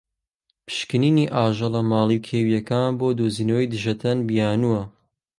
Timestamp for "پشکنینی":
0.65-1.25